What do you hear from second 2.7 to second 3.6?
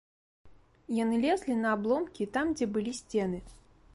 былі сцены.